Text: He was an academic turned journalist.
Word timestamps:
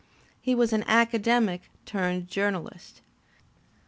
He 0.41 0.55
was 0.55 0.73
an 0.73 0.83
academic 0.87 1.69
turned 1.85 2.27
journalist. 2.27 3.01